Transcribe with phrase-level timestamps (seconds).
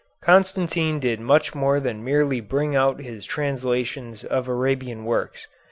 [0.23, 5.45] Constantine did much more than merely bring out his translations of Arabian works.